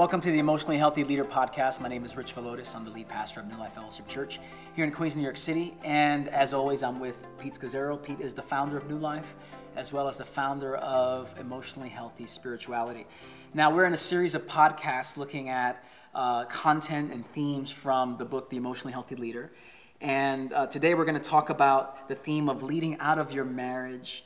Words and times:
Welcome 0.00 0.22
to 0.22 0.30
the 0.30 0.38
Emotionally 0.38 0.78
Healthy 0.78 1.04
Leader 1.04 1.26
Podcast. 1.26 1.78
My 1.78 1.88
name 1.88 2.06
is 2.06 2.16
Rich 2.16 2.34
Villodas. 2.34 2.74
I'm 2.74 2.86
the 2.86 2.90
lead 2.90 3.06
pastor 3.06 3.40
of 3.40 3.48
New 3.48 3.58
Life 3.58 3.74
Fellowship 3.74 4.08
Church 4.08 4.40
here 4.74 4.86
in 4.86 4.92
Queens, 4.92 5.14
New 5.14 5.22
York 5.22 5.36
City. 5.36 5.76
And 5.84 6.30
as 6.30 6.54
always, 6.54 6.82
I'm 6.82 7.00
with 7.00 7.22
Pete 7.38 7.52
Scazzero. 7.52 8.02
Pete 8.02 8.18
is 8.18 8.32
the 8.32 8.40
founder 8.40 8.78
of 8.78 8.88
New 8.88 8.96
Life, 8.96 9.36
as 9.76 9.92
well 9.92 10.08
as 10.08 10.16
the 10.16 10.24
founder 10.24 10.76
of 10.76 11.38
Emotionally 11.38 11.90
Healthy 11.90 12.28
Spirituality. 12.28 13.06
Now, 13.52 13.74
we're 13.74 13.84
in 13.84 13.92
a 13.92 13.98
series 13.98 14.34
of 14.34 14.46
podcasts 14.46 15.18
looking 15.18 15.50
at 15.50 15.84
uh, 16.14 16.46
content 16.46 17.12
and 17.12 17.30
themes 17.32 17.70
from 17.70 18.16
the 18.16 18.24
book, 18.24 18.48
The 18.48 18.56
Emotionally 18.56 18.94
Healthy 18.94 19.16
Leader. 19.16 19.52
And 20.00 20.54
uh, 20.54 20.66
today 20.66 20.94
we're 20.94 21.04
going 21.04 21.20
to 21.20 21.28
talk 21.28 21.50
about 21.50 22.08
the 22.08 22.14
theme 22.14 22.48
of 22.48 22.62
leading 22.62 22.98
out 23.00 23.18
of 23.18 23.32
your 23.32 23.44
marriage 23.44 24.24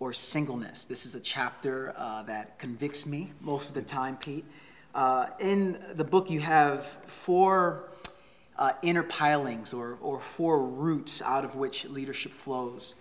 or 0.00 0.12
singleness. 0.12 0.84
This 0.84 1.06
is 1.06 1.14
a 1.14 1.20
chapter 1.20 1.94
uh, 1.96 2.24
that 2.24 2.58
convicts 2.58 3.06
me 3.06 3.32
most 3.40 3.70
of 3.70 3.74
the 3.74 3.80
time, 3.80 4.18
Pete. 4.18 4.44
Uh, 4.94 5.26
in 5.38 5.78
the 5.94 6.04
book, 6.04 6.30
you 6.30 6.40
have 6.40 6.84
four 7.06 7.88
uh, 8.58 8.72
inner 8.82 9.02
pilings 9.02 9.72
or, 9.72 9.98
or 10.00 10.18
four 10.18 10.62
roots 10.62 11.22
out 11.22 11.44
of 11.44 11.54
which 11.54 11.84
leadership 11.84 12.32
flows. 12.32 12.94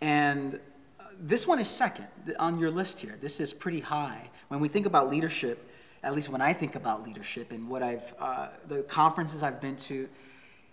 And 0.00 0.60
uh, 1.00 1.04
this 1.18 1.46
one 1.46 1.58
is 1.58 1.68
second 1.68 2.06
on 2.38 2.58
your 2.58 2.70
list 2.70 3.00
here. 3.00 3.16
This 3.20 3.40
is 3.40 3.52
pretty 3.52 3.80
high. 3.80 4.30
When 4.48 4.60
we 4.60 4.68
think 4.68 4.86
about 4.86 5.10
leadership, 5.10 5.70
at 6.02 6.14
least 6.14 6.28
when 6.28 6.40
I 6.40 6.52
think 6.52 6.74
about 6.74 7.04
leadership 7.04 7.52
and 7.52 7.68
what 7.68 7.82
I've, 7.82 8.14
uh, 8.18 8.48
the 8.68 8.82
conferences 8.82 9.42
I've 9.42 9.60
been 9.60 9.76
to, 9.76 10.08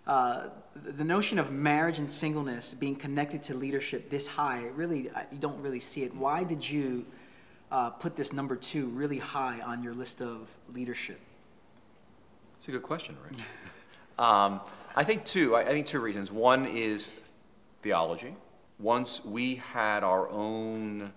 uh, 0.06 0.48
the 0.76 1.04
notion 1.04 1.40
of 1.40 1.52
marriage 1.52 1.98
and 1.98 2.12
singleness 2.12 2.74
being 2.74 2.96
connected 2.96 3.42
to 3.44 3.56
leadership 3.56 4.10
this 4.10 4.28
high, 4.28 4.66
really, 4.76 5.10
you 5.32 5.40
don't 5.40 5.60
really 5.62 5.80
see 5.80 6.04
it. 6.04 6.14
Why 6.14 6.44
did 6.44 6.68
you 6.68 7.06
uh, 7.76 7.90
put 7.90 8.16
this 8.16 8.32
number 8.32 8.56
two 8.56 8.88
really 8.88 9.18
high 9.18 9.60
on 9.60 9.84
your 9.84 9.94
list 9.94 10.22
of 10.22 10.50
leadership? 10.74 11.20
It's 12.56 12.70
a 12.70 12.72
good 12.72 12.84
question, 12.84 13.18
Rick. 13.22 13.42
um, 14.18 14.62
I 14.96 15.04
think 15.04 15.26
two. 15.26 15.56
I, 15.56 15.62
I 15.62 15.72
think 15.74 15.86
two 15.86 16.00
reasons. 16.00 16.32
One 16.32 16.66
is 16.66 17.10
theology. 17.82 18.34
Once 18.80 19.24
we 19.26 19.56
had 19.56 20.06
our 20.06 20.30
own 20.30 21.12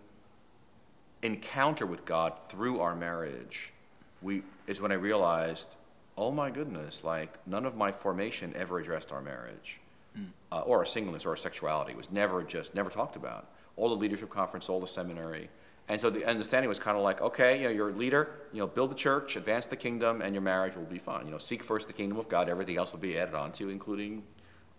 encounter 1.23 1.87
with 1.87 2.05
God 2.05 2.33
through 2.49 2.81
our 2.81 2.97
marriage, 2.97 3.73
we 4.21 4.43
is 4.67 4.81
when 4.81 4.91
I 4.91 4.97
realized, 4.97 5.77
oh 6.17 6.33
my 6.33 6.51
goodness, 6.51 7.05
like 7.05 7.39
none 7.47 7.67
of 7.67 7.77
my 7.77 7.93
formation 7.93 8.53
ever 8.57 8.81
addressed 8.81 9.13
our 9.13 9.23
marriage, 9.23 9.81
mm. 10.19 10.27
uh, 10.51 10.63
or 10.63 10.79
our 10.79 10.85
singleness, 10.85 11.25
or 11.25 11.31
our 11.31 11.37
sexuality. 11.37 11.93
It 11.93 11.97
was 11.97 12.11
never 12.11 12.43
just 12.43 12.75
never 12.75 12.91
talked 12.91 13.15
about. 13.15 13.47
All 13.77 13.89
the 13.91 13.95
leadership 13.95 14.29
conference, 14.29 14.69
all 14.69 14.81
the 14.81 14.89
seminary, 14.89 15.49
and 15.89 15.99
so 15.99 16.11
the 16.11 16.25
understanding 16.27 16.69
was 16.69 16.79
kind 16.79 16.97
of 16.99 17.03
like, 17.03 17.23
okay, 17.23 17.57
you 17.57 17.65
know, 17.65 17.71
you're 17.71 17.89
a 17.89 17.93
leader, 17.93 18.31
you 18.53 18.59
know, 18.59 18.67
build 18.67 18.91
the 18.91 18.95
church, 18.95 19.37
advance 19.37 19.65
the 19.65 19.77
kingdom, 19.77 20.21
and 20.21 20.35
your 20.35 20.43
marriage 20.43 20.77
will 20.77 20.85
be 20.85 20.99
fine. 20.99 21.25
You 21.25 21.33
know, 21.33 21.39
seek 21.39 21.63
first 21.63 21.87
the 21.87 21.95
kingdom 21.95 22.19
of 22.19 22.29
God, 22.29 22.49
everything 22.49 22.77
else 22.77 22.93
will 22.93 22.99
be 22.99 23.19
added 23.19 23.35
on 23.35 23.53
to, 23.53 23.71
including 23.71 24.23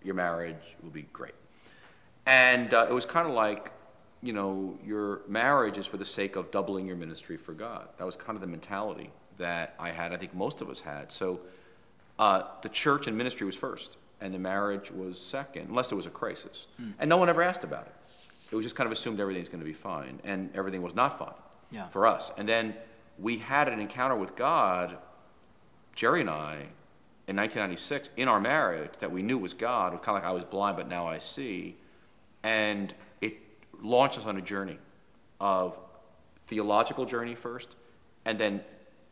your 0.03 0.13
marriage 0.13 0.75
will 0.83 0.91
be 0.91 1.03
great. 1.11 1.33
And 2.27 2.73
uh, 2.73 2.85
it 2.87 2.93
was 2.93 3.07
kind 3.07 3.27
of 3.27 3.33
like, 3.33 3.71
you 4.21 4.33
know, 4.33 4.77
your 4.85 5.21
marriage 5.27 5.79
is 5.79 5.87
for 5.87 5.97
the 5.97 6.05
sake 6.05 6.35
of 6.35 6.51
doubling 6.51 6.85
your 6.85 6.95
ministry 6.95 7.37
for 7.37 7.53
God. 7.53 7.87
That 7.97 8.05
was 8.05 8.15
kind 8.15 8.35
of 8.35 8.41
the 8.41 8.47
mentality 8.47 9.09
that 9.39 9.73
I 9.79 9.89
had, 9.89 10.13
I 10.13 10.17
think 10.17 10.35
most 10.35 10.61
of 10.61 10.69
us 10.69 10.79
had. 10.79 11.11
So 11.11 11.39
uh, 12.19 12.43
the 12.61 12.69
church 12.69 13.07
and 13.07 13.17
ministry 13.17 13.47
was 13.47 13.55
first, 13.55 13.97
and 14.21 14.31
the 14.31 14.39
marriage 14.39 14.91
was 14.91 15.19
second, 15.19 15.69
unless 15.69 15.89
there 15.89 15.95
was 15.95 16.05
a 16.05 16.11
crisis. 16.11 16.67
Mm. 16.79 16.93
And 16.99 17.09
no 17.09 17.17
one 17.17 17.29
ever 17.29 17.41
asked 17.41 17.63
about 17.63 17.87
it 17.87 17.95
it 18.51 18.55
was 18.55 18.65
just 18.65 18.75
kind 18.75 18.85
of 18.85 18.91
assumed 18.91 19.19
everything's 19.19 19.49
going 19.49 19.59
to 19.59 19.65
be 19.65 19.73
fine, 19.73 20.19
and 20.23 20.49
everything 20.55 20.81
was 20.81 20.95
not 20.95 21.19
fine 21.19 21.33
yeah. 21.71 21.87
for 21.87 22.07
us. 22.07 22.31
And 22.37 22.47
then 22.47 22.75
we 23.17 23.37
had 23.37 23.67
an 23.67 23.79
encounter 23.79 24.15
with 24.15 24.35
God, 24.35 24.97
Geri 25.95 26.21
and 26.21 26.29
I, 26.29 26.67
in 27.27 27.35
1996, 27.35 28.09
in 28.17 28.27
our 28.27 28.39
marriage, 28.39 28.91
that 28.99 29.11
we 29.11 29.21
knew 29.21 29.37
was 29.37 29.53
God. 29.53 29.93
It 29.93 29.97
was 29.97 30.05
kind 30.05 30.17
of 30.17 30.23
like 30.23 30.29
I 30.29 30.33
was 30.33 30.45
blind, 30.45 30.77
but 30.77 30.87
now 30.87 31.05
I 31.05 31.19
see. 31.19 31.77
And 32.43 32.93
it 33.21 33.37
launched 33.81 34.17
us 34.17 34.25
on 34.25 34.37
a 34.37 34.41
journey 34.41 34.79
of 35.39 35.77
theological 36.47 37.05
journey 37.05 37.35
first, 37.35 37.75
and 38.25 38.39
then 38.39 38.61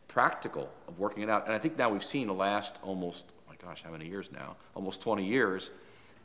practical 0.08 0.68
of 0.88 0.98
working 0.98 1.22
it 1.22 1.30
out. 1.30 1.44
And 1.44 1.54
I 1.54 1.58
think 1.58 1.78
now 1.78 1.90
we've 1.90 2.04
seen 2.04 2.26
the 2.26 2.34
last 2.34 2.76
almost, 2.82 3.26
oh 3.30 3.50
my 3.50 3.56
gosh, 3.56 3.84
how 3.84 3.90
many 3.90 4.08
years 4.08 4.32
now? 4.32 4.56
Almost 4.74 5.00
20 5.00 5.24
years, 5.24 5.70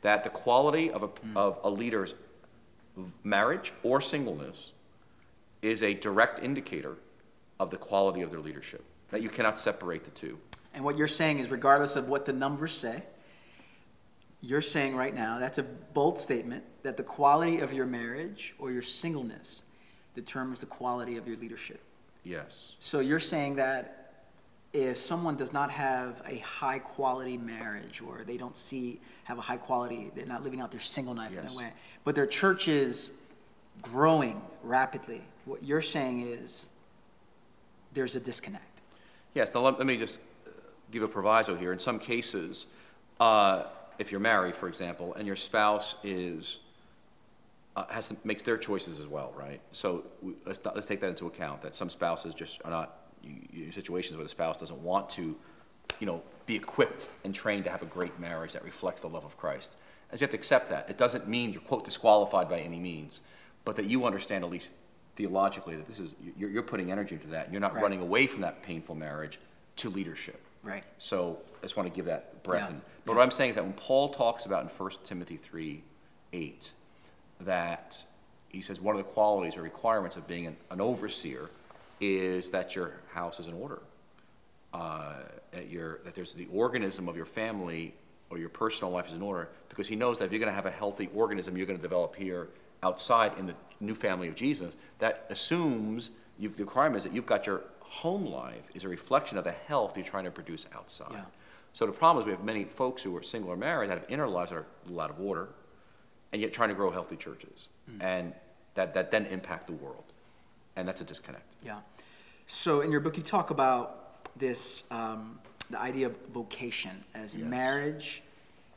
that 0.00 0.24
the 0.24 0.30
quality 0.30 0.90
of 0.90 1.04
a, 1.04 1.08
mm. 1.08 1.36
of 1.36 1.58
a 1.62 1.70
leader's 1.70 2.14
marriage 3.22 3.72
or 3.82 4.00
singleness 4.00 4.72
is 5.62 5.82
a 5.82 5.94
direct 5.94 6.42
indicator 6.42 6.96
of 7.58 7.70
the 7.70 7.76
quality 7.76 8.22
of 8.22 8.30
their 8.30 8.40
leadership, 8.40 8.84
that 9.10 9.22
you 9.22 9.28
cannot 9.28 9.58
separate 9.58 10.04
the 10.04 10.10
two. 10.10 10.38
And 10.74 10.84
what 10.84 10.98
you're 10.98 11.08
saying 11.08 11.38
is, 11.38 11.50
regardless 11.50 11.96
of 11.96 12.08
what 12.08 12.24
the 12.24 12.32
numbers 12.32 12.72
say, 12.72 13.02
you're 14.42 14.60
saying 14.60 14.94
right 14.94 15.14
now, 15.14 15.38
that's 15.38 15.58
a 15.58 15.62
bold 15.62 16.18
statement, 16.18 16.64
that 16.82 16.96
the 16.96 17.02
quality 17.02 17.60
of 17.60 17.72
your 17.72 17.86
marriage 17.86 18.54
or 18.58 18.70
your 18.70 18.82
singleness 18.82 19.62
determines 20.14 20.58
the 20.58 20.66
quality 20.66 21.16
of 21.16 21.26
your 21.26 21.36
leadership. 21.38 21.80
Yes. 22.24 22.76
So 22.80 23.00
you're 23.00 23.20
saying 23.20 23.56
that 23.56 24.03
if 24.74 24.98
someone 24.98 25.36
does 25.36 25.52
not 25.52 25.70
have 25.70 26.20
a 26.26 26.38
high 26.38 26.80
quality 26.80 27.38
marriage 27.38 28.02
or 28.02 28.24
they 28.26 28.36
don't 28.36 28.58
see 28.58 29.00
have 29.22 29.38
a 29.38 29.40
high 29.40 29.56
quality 29.56 30.10
they're 30.14 30.26
not 30.26 30.42
living 30.42 30.60
out 30.60 30.70
their 30.70 30.80
single 30.80 31.14
life 31.14 31.30
yes. 31.32 31.44
in 31.44 31.50
a 31.50 31.56
way 31.56 31.72
but 32.02 32.14
their 32.14 32.26
church 32.26 32.66
is 32.68 33.10
growing 33.80 34.42
rapidly 34.64 35.22
what 35.44 35.62
you're 35.62 35.80
saying 35.80 36.26
is 36.26 36.68
there's 37.92 38.16
a 38.16 38.20
disconnect. 38.20 38.82
Yes 39.34 39.54
now 39.54 39.60
let, 39.60 39.78
let 39.78 39.86
me 39.86 39.96
just 39.96 40.20
give 40.90 41.02
a 41.02 41.08
proviso 41.08 41.56
here. 41.56 41.72
In 41.72 41.78
some 41.78 41.98
cases 41.98 42.66
uh, 43.20 43.64
if 43.98 44.10
you're 44.10 44.20
married 44.20 44.56
for 44.56 44.68
example 44.68 45.14
and 45.14 45.24
your 45.24 45.36
spouse 45.36 45.94
is 46.02 46.58
uh, 47.76 47.86
has 47.86 48.08
to, 48.08 48.16
makes 48.24 48.42
their 48.42 48.58
choices 48.58 48.98
as 48.98 49.06
well 49.06 49.32
right? 49.36 49.60
So 49.70 50.02
we, 50.20 50.34
let's, 50.44 50.58
let's 50.64 50.86
take 50.86 51.00
that 51.00 51.10
into 51.10 51.26
account 51.26 51.62
that 51.62 51.76
some 51.76 51.88
spouses 51.88 52.34
just 52.34 52.60
are 52.64 52.72
not 52.72 53.03
you, 53.24 53.72
situations 53.72 54.16
where 54.16 54.24
the 54.24 54.28
spouse 54.28 54.58
doesn't 54.58 54.80
want 54.80 55.10
to, 55.10 55.36
you 56.00 56.06
know, 56.06 56.22
be 56.46 56.56
equipped 56.56 57.08
and 57.24 57.34
trained 57.34 57.64
to 57.64 57.70
have 57.70 57.82
a 57.82 57.86
great 57.86 58.18
marriage 58.18 58.52
that 58.52 58.64
reflects 58.64 59.00
the 59.00 59.08
love 59.08 59.24
of 59.24 59.36
Christ. 59.36 59.76
As 60.12 60.20
you 60.20 60.24
have 60.24 60.30
to 60.30 60.36
accept 60.36 60.68
that. 60.70 60.88
It 60.88 60.98
doesn't 60.98 61.26
mean 61.26 61.52
you're, 61.52 61.62
quote, 61.62 61.84
disqualified 61.84 62.48
by 62.48 62.60
any 62.60 62.78
means, 62.78 63.22
but 63.64 63.76
that 63.76 63.86
you 63.86 64.04
understand, 64.04 64.44
at 64.44 64.50
least 64.50 64.70
theologically, 65.16 65.76
that 65.76 65.86
this 65.86 65.98
is, 65.98 66.14
you're, 66.36 66.50
you're 66.50 66.62
putting 66.62 66.92
energy 66.92 67.14
into 67.14 67.28
that. 67.28 67.50
You're 67.50 67.60
not 67.60 67.74
right. 67.74 67.82
running 67.82 68.00
away 68.00 68.26
from 68.26 68.42
that 68.42 68.62
painful 68.62 68.94
marriage 68.94 69.40
to 69.76 69.90
leadership. 69.90 70.40
Right. 70.62 70.84
So 70.98 71.38
I 71.58 71.62
just 71.62 71.76
want 71.76 71.88
to 71.88 71.94
give 71.94 72.06
that 72.06 72.42
breath. 72.42 72.62
Yeah. 72.62 72.70
In. 72.70 72.82
But 73.04 73.12
yeah. 73.12 73.18
what 73.18 73.22
I'm 73.22 73.30
saying 73.30 73.50
is 73.50 73.56
that 73.56 73.64
when 73.64 73.74
Paul 73.74 74.08
talks 74.08 74.46
about 74.46 74.62
in 74.62 74.68
1 74.68 74.90
Timothy 75.02 75.36
3 75.36 75.82
8, 76.32 76.72
that 77.40 78.04
he 78.48 78.60
says 78.60 78.80
one 78.80 78.94
of 78.94 79.04
the 79.04 79.10
qualities 79.10 79.56
or 79.56 79.62
requirements 79.62 80.16
of 80.16 80.26
being 80.26 80.46
an, 80.46 80.56
an 80.70 80.80
overseer 80.80 81.50
is 82.04 82.50
that 82.50 82.76
your 82.76 82.92
house 83.12 83.40
is 83.40 83.46
in 83.46 83.54
order. 83.54 83.80
Uh, 84.72 85.14
that, 85.52 85.70
your, 85.70 86.00
that 86.04 86.14
there's 86.14 86.32
the 86.32 86.48
organism 86.52 87.08
of 87.08 87.16
your 87.16 87.24
family 87.24 87.94
or 88.28 88.38
your 88.38 88.48
personal 88.48 88.92
life 88.92 89.06
is 89.06 89.12
in 89.12 89.22
order 89.22 89.48
because 89.68 89.86
he 89.86 89.94
knows 89.94 90.18
that 90.18 90.24
if 90.24 90.32
you're 90.32 90.40
going 90.40 90.50
to 90.50 90.54
have 90.54 90.66
a 90.66 90.70
healthy 90.70 91.08
organism 91.14 91.56
you're 91.56 91.66
going 91.66 91.78
to 91.78 91.82
develop 91.82 92.16
here 92.16 92.48
outside 92.82 93.32
in 93.38 93.46
the 93.46 93.54
new 93.80 93.94
family 93.94 94.26
of 94.26 94.34
Jesus, 94.34 94.74
that 94.98 95.26
assumes 95.30 96.10
you've, 96.38 96.56
the 96.56 96.64
requirement 96.64 96.96
is 96.96 97.04
that 97.04 97.12
you've 97.12 97.26
got 97.26 97.46
your 97.46 97.62
home 97.80 98.26
life 98.26 98.64
is 98.74 98.84
a 98.84 98.88
reflection 98.88 99.38
of 99.38 99.44
the 99.44 99.52
health 99.52 99.96
you're 99.96 100.04
trying 100.04 100.24
to 100.24 100.30
produce 100.30 100.66
outside. 100.74 101.12
Yeah. 101.12 101.24
So 101.72 101.86
the 101.86 101.92
problem 101.92 102.22
is 102.22 102.26
we 102.26 102.32
have 102.32 102.44
many 102.44 102.64
folks 102.64 103.02
who 103.02 103.16
are 103.16 103.22
single 103.22 103.52
or 103.52 103.56
married 103.56 103.90
that 103.90 103.98
have 103.98 104.10
inner 104.10 104.28
lives 104.28 104.50
that 104.50 104.56
are 104.56 104.66
a 104.88 104.92
lot 104.92 105.10
of 105.10 105.20
order 105.20 105.48
and 106.32 106.42
yet 106.42 106.52
trying 106.52 106.70
to 106.70 106.74
grow 106.74 106.90
healthy 106.90 107.16
churches. 107.16 107.68
Mm. 107.88 108.02
And 108.02 108.32
that, 108.74 108.92
that 108.94 109.12
then 109.12 109.26
impact 109.26 109.68
the 109.68 109.72
world 109.74 110.04
and 110.76 110.86
that's 110.86 111.00
a 111.00 111.04
disconnect. 111.04 111.56
Yeah. 111.64 111.78
So 112.46 112.82
in 112.82 112.90
your 112.90 113.00
book, 113.00 113.16
you 113.16 113.22
talk 113.22 113.50
about 113.50 114.28
this 114.36 114.84
um, 114.90 115.38
the 115.70 115.80
idea 115.80 116.06
of 116.06 116.16
vocation 116.32 117.04
as 117.14 117.34
yes. 117.34 117.44
marriage 117.44 118.22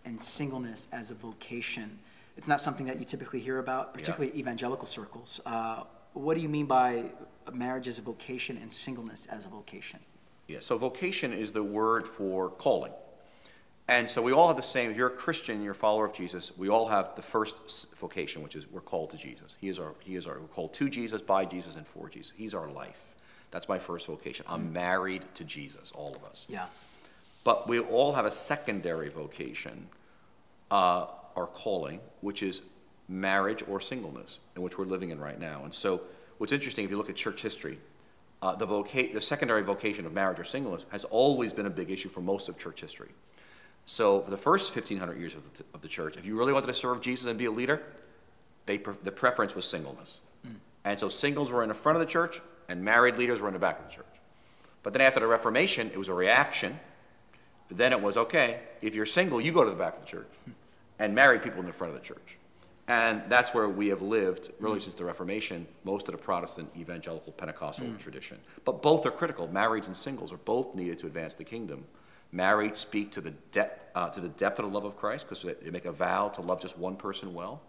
and 0.06 0.22
singleness 0.22 0.88
as 0.92 1.12
a 1.12 1.16
vocation. 1.16 2.00
It's 2.38 2.48
not 2.48 2.62
something 2.62 2.86
that 2.86 3.00
you 3.00 3.06
typically 3.06 3.40
hear 3.40 3.60
about, 3.60 3.94
particularly 3.94 4.32
yeah. 4.34 4.40
evangelical 4.40 4.88
circles. 4.88 5.42
Uh, 5.46 5.84
what 6.14 6.36
do 6.36 6.42
you 6.42 6.50
mean 6.50 6.66
by 6.66 7.06
marriage 7.54 7.88
as 7.88 7.98
a 7.98 8.02
vocation 8.02 8.58
and 8.62 8.72
singleness 8.72 9.28
as 9.28 9.46
a 9.46 9.50
vocation? 9.50 10.00
Yeah, 10.48 10.60
so 10.60 10.78
vocation 10.78 11.34
is 11.34 11.52
the 11.52 11.64
word 11.64 12.08
for 12.08 12.50
calling. 12.50 12.94
And 13.90 14.10
so 14.10 14.22
we 14.22 14.34
all 14.34 14.48
have 14.48 14.58
the 14.58 14.64
same, 14.64 14.92
if 14.92 14.98
you're 14.98 15.08
a 15.08 15.12
Christian, 15.12 15.62
you're 15.62 15.72
a 15.72 15.76
follower 15.76 16.06
of 16.06 16.14
Jesus, 16.14 16.52
we 16.58 16.70
all 16.70 16.88
have 16.88 17.16
the 17.16 17.22
first 17.22 17.96
vocation, 17.96 18.44
which 18.44 18.56
is 18.56 18.70
we're 18.70 18.82
called 18.82 19.12
to 19.12 19.18
Jesus. 19.18 19.56
He 19.60 19.70
is 19.70 19.80
our, 19.80 19.94
he 20.00 20.16
is 20.16 20.28
our, 20.28 20.40
we're 20.40 20.48
called 20.48 20.74
to 20.76 20.90
Jesus, 20.90 21.22
by 21.22 21.46
Jesus, 21.46 21.76
and 21.76 21.88
for 21.88 22.10
Jesus. 22.10 22.34
He's 22.36 22.54
our 22.54 22.68
life. 22.68 23.17
That's 23.52 23.70
my 23.70 23.80
first 23.80 24.08
vocation. 24.08 24.46
I'm 24.50 24.64
mm-hmm. 24.64 24.74
married 24.74 25.26
to 25.36 25.44
Jesus, 25.44 25.92
all 25.94 26.16
of 26.16 26.24
us. 26.26 26.46
Yeah. 26.50 26.66
But 27.44 27.68
we 27.68 27.80
all 27.80 28.14
have 28.14 28.26
a 28.26 28.32
secondary 28.32 29.10
vocation, 29.10 29.88
uh, 30.70 31.06
our 31.36 31.48
calling, 31.48 32.02
which 32.22 32.44
is 32.44 32.62
marriage 33.08 33.64
or 33.70 33.80
singleness, 33.80 34.40
in 34.56 34.62
which 34.62 34.78
we're 34.78 34.86
living 34.86 35.12
in 35.12 35.20
right 35.20 35.40
now. 35.40 35.64
And 35.64 35.74
so 35.74 36.02
what's 36.40 36.52
interesting, 36.52 36.84
if 36.84 36.92
you 36.92 36.98
look 36.98 37.10
at 37.10 37.16
church 37.16 37.42
history, 37.42 37.80
uh, 38.42 38.56
the, 38.56 38.68
voca- 38.68 39.14
the 39.14 39.22
secondary 39.22 39.64
vocation 39.64 40.06
of 40.06 40.14
marriage 40.14 40.40
or 40.40 40.44
singleness 40.44 40.86
has 40.90 41.06
always 41.06 41.54
been 41.54 41.66
a 41.66 41.70
big 41.70 41.90
issue 41.90 42.10
for 42.10 42.22
most 42.22 42.50
of 42.50 42.58
church 42.58 42.82
history. 42.82 43.10
So, 43.86 44.22
for 44.22 44.32
the 44.32 44.38
first 44.38 44.76
1,500 44.76 45.18
years 45.18 45.34
of 45.34 45.42
the, 45.54 45.64
of 45.74 45.82
the 45.82 45.88
church, 45.88 46.18
if 46.18 46.26
you 46.26 46.38
really 46.38 46.52
wanted 46.52 46.68
to 46.68 46.74
serve 46.74 47.00
Jesus 47.00 47.26
and 47.26 47.40
be 47.40 47.46
a 47.46 47.52
leader, 47.52 47.82
they 48.66 48.78
pre- 48.78 48.96
the 49.04 49.12
preference 49.14 49.56
was 49.56 49.64
singleness. 49.64 50.18
Mm. 50.46 50.56
And 50.84 51.00
so, 51.00 51.08
singles 51.08 51.52
were 51.52 51.64
in 51.64 51.70
the 51.70 51.74
front 51.74 51.96
of 51.96 52.02
the 52.02 52.12
church, 52.12 52.42
and 52.70 52.84
married 52.84 53.16
leaders 53.16 53.42
were 53.42 53.48
in 53.48 53.54
the 53.54 53.60
back 53.60 53.80
of 53.80 53.86
the 53.86 53.92
church. 53.92 54.06
But 54.84 54.94
then, 54.94 55.02
after 55.02 55.20
the 55.20 55.28
Reformation, 55.28 55.88
it 55.88 55.98
was 55.98 56.10
a 56.10 56.14
reaction. 56.14 56.80
Then 57.70 57.92
it 57.92 58.02
was 58.02 58.16
okay, 58.18 58.62
if 58.82 58.96
you're 58.96 59.06
single, 59.06 59.42
you 59.42 59.52
go 59.52 59.64
to 59.64 59.70
the 59.70 59.76
back 59.76 59.96
of 59.96 60.02
the 60.02 60.08
church, 60.08 60.30
and 61.00 61.14
married 61.14 61.44
people 61.44 61.60
in 61.60 61.66
the 61.66 61.74
front 61.74 61.94
of 61.94 62.00
the 62.00 62.06
church. 62.06 62.38
And 62.88 63.22
that's 63.28 63.54
where 63.54 63.68
we 63.68 63.90
have 63.90 64.02
lived 64.02 64.52
really 64.62 64.80
since 64.80 64.96
the 64.96 65.04
Reformation, 65.04 65.68
most 65.84 66.08
of 66.08 66.14
the 66.14 66.18
Protestant 66.18 66.70
evangelical 66.78 67.34
Pentecostal 67.34 67.88
mm. 67.88 67.98
tradition. 67.98 68.38
But 68.64 68.82
both 68.82 69.06
are 69.06 69.12
critical. 69.12 69.48
Marrieds 69.50 69.88
and 69.88 69.98
singles 69.98 70.32
are 70.32 70.38
both 70.38 70.74
needed 70.74 70.98
to 71.00 71.08
advance 71.08 71.36
the 71.36 71.44
kingdom. 71.44 71.84
Married 72.32 72.78
speak 72.78 73.12
to 73.12 73.22
the, 73.22 73.32
de- 73.52 73.70
uh, 73.94 74.10
to 74.10 74.22
the 74.22 74.30
depth 74.30 74.60
of 74.60 74.66
the 74.66 74.72
love 74.72 74.86
of 74.86 74.96
Christ 74.96 75.28
because 75.28 75.44
they 75.44 75.70
make 75.70 75.86
a 75.86 75.92
vow 75.92 76.30
to 76.30 76.42
love 76.42 76.62
just 76.62 76.78
one 76.78 76.96
person 76.96 77.34
well. 77.34 77.62